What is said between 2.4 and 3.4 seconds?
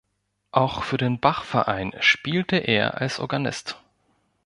er als